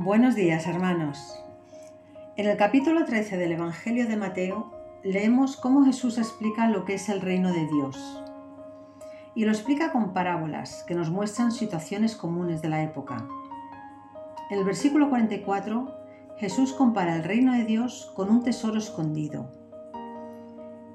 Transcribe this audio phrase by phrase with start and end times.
[0.00, 1.42] Buenos días, hermanos.
[2.36, 4.70] En el capítulo 13 del Evangelio de Mateo
[5.02, 8.22] leemos cómo Jesús explica lo que es el reino de Dios.
[9.34, 13.26] Y lo explica con parábolas que nos muestran situaciones comunes de la época.
[14.50, 15.92] En el versículo 44,
[16.36, 19.50] Jesús compara el reino de Dios con un tesoro escondido.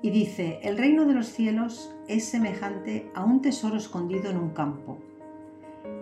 [0.02, 4.52] Y dice, el reino de los cielos es semejante a un tesoro escondido en un
[4.52, 4.98] campo,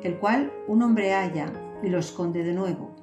[0.04, 1.52] el cual un hombre halla
[1.84, 3.01] y lo esconde de nuevo.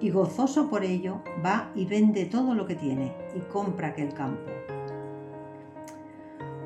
[0.00, 4.50] Y gozoso por ello va y vende todo lo que tiene y compra aquel campo.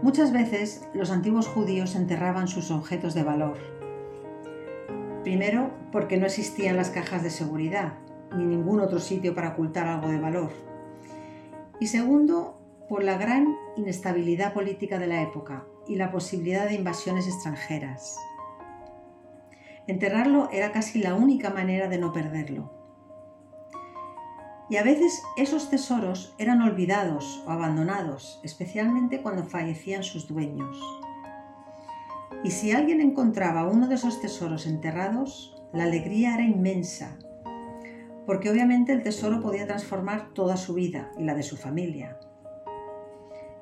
[0.02, 3.57] Muchas veces los antiguos judíos enterraban sus objetos de valor.
[5.23, 7.95] Primero, porque no existían las cajas de seguridad,
[8.37, 10.51] ni ningún otro sitio para ocultar algo de valor.
[11.80, 17.27] Y segundo, por la gran inestabilidad política de la época y la posibilidad de invasiones
[17.27, 18.19] extranjeras.
[19.87, 22.84] Enterrarlo era casi la única manera de no perderlo.
[24.70, 30.80] Y a veces esos tesoros eran olvidados o abandonados, especialmente cuando fallecían sus dueños.
[32.43, 37.18] Y si alguien encontraba uno de esos tesoros enterrados, la alegría era inmensa,
[38.26, 42.18] porque obviamente el tesoro podía transformar toda su vida y la de su familia.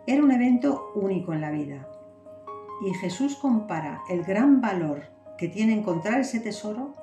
[0.07, 1.89] Era un evento único en la vida.
[2.85, 5.05] Y Jesús compara el gran valor
[5.39, 6.95] que tiene encontrar ese tesoro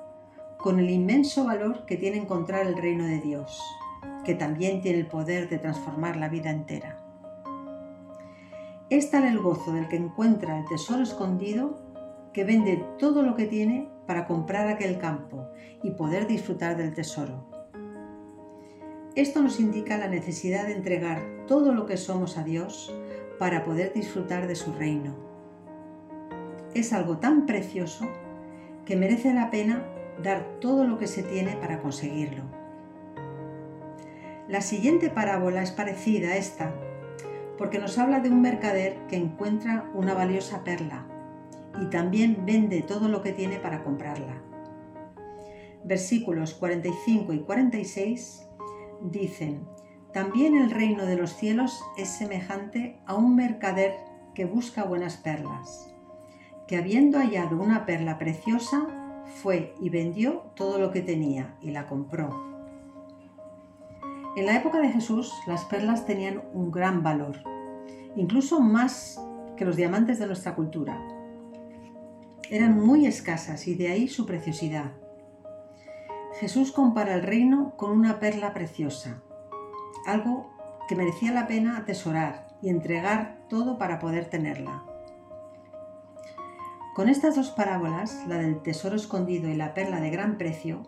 [0.58, 3.62] con el inmenso valor que tiene encontrar el reino de Dios,
[4.24, 7.00] que también tiene el poder de transformar la vida entera.
[8.90, 11.78] Es tal el gozo del que encuentra el tesoro escondido
[12.32, 15.48] que vende todo lo que tiene para comprar aquel campo
[15.82, 17.46] y poder disfrutar del tesoro.
[19.14, 22.94] Esto nos indica la necesidad de entregar todo lo que somos a Dios
[23.38, 25.14] para poder disfrutar de su reino.
[26.74, 28.08] Es algo tan precioso
[28.84, 29.84] que merece la pena
[30.22, 32.59] dar todo lo que se tiene para conseguirlo.
[34.50, 36.74] La siguiente parábola es parecida a esta,
[37.56, 41.06] porque nos habla de un mercader que encuentra una valiosa perla
[41.80, 44.42] y también vende todo lo que tiene para comprarla.
[45.84, 48.48] Versículos 45 y 46
[49.02, 49.68] dicen,
[50.12, 53.94] también el reino de los cielos es semejante a un mercader
[54.34, 55.86] que busca buenas perlas
[56.66, 58.86] que habiendo hallado una perla preciosa,
[59.42, 62.49] fue y vendió todo lo que tenía y la compró.
[64.36, 67.42] En la época de Jesús, las perlas tenían un gran valor,
[68.14, 69.20] incluso más
[69.56, 71.00] que los diamantes de nuestra cultura.
[72.48, 74.92] Eran muy escasas y de ahí su preciosidad.
[76.38, 79.20] Jesús compara el reino con una perla preciosa,
[80.06, 80.48] algo
[80.88, 84.84] que merecía la pena atesorar y entregar todo para poder tenerla.
[86.94, 90.82] Con estas dos parábolas, la del tesoro escondido y la perla de gran precio,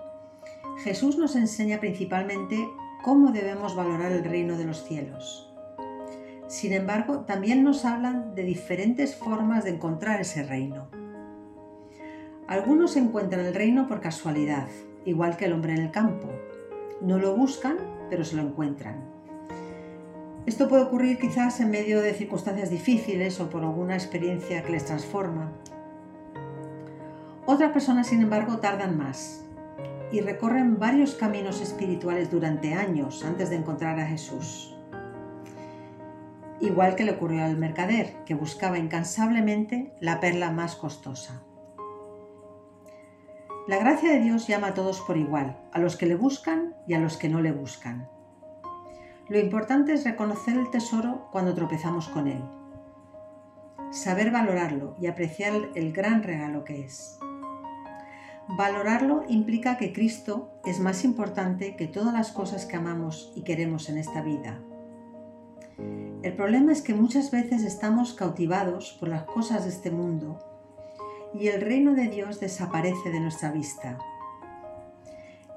[0.84, 2.68] Jesús nos enseña principalmente
[3.02, 5.52] cómo debemos valorar el reino de los cielos.
[6.46, 10.88] Sin embargo, también nos hablan de diferentes formas de encontrar ese reino.
[12.46, 14.68] Algunos encuentran el reino por casualidad,
[15.04, 16.28] igual que el hombre en el campo.
[17.00, 17.76] No lo buscan,
[18.10, 18.96] pero se lo encuentran.
[20.46, 24.84] Esto puede ocurrir quizás en medio de circunstancias difíciles o por alguna experiencia que les
[24.84, 25.52] transforma,
[27.44, 29.41] otras personas, sin embargo, tardan más
[30.12, 34.76] y recorren varios caminos espirituales durante años antes de encontrar a Jesús.
[36.60, 41.42] Igual que le ocurrió al mercader, que buscaba incansablemente la perla más costosa.
[43.66, 46.94] La gracia de Dios llama a todos por igual, a los que le buscan y
[46.94, 48.08] a los que no le buscan.
[49.28, 52.42] Lo importante es reconocer el tesoro cuando tropezamos con él,
[53.90, 57.18] saber valorarlo y apreciar el gran regalo que es.
[58.48, 63.88] Valorarlo implica que Cristo es más importante que todas las cosas que amamos y queremos
[63.88, 64.60] en esta vida.
[66.22, 70.38] El problema es que muchas veces estamos cautivados por las cosas de este mundo
[71.34, 73.98] y el reino de Dios desaparece de nuestra vista.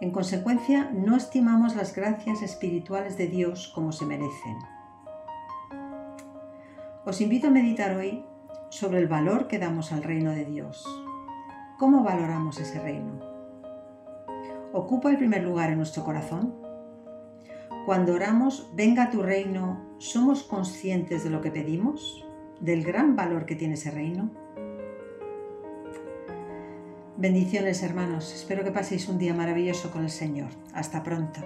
[0.02, 4.58] En consecuencia, no estimamos las gracias espirituales de Dios como se merecen.
[7.06, 8.26] Os invito a meditar hoy
[8.70, 10.86] sobre el valor que damos al reino de Dios.
[11.78, 13.20] ¿Cómo valoramos ese reino?
[14.72, 16.56] ¿Ocupa el primer lugar en nuestro corazón?
[17.86, 22.26] Cuando oramos, venga tu reino, ¿somos conscientes de lo que pedimos?
[22.62, 24.32] ¿Del gran valor que tiene ese reino?
[27.18, 30.52] Bendiciones hermanos, espero que paséis un día maravilloso con el Señor.
[30.74, 31.42] Hasta pronto.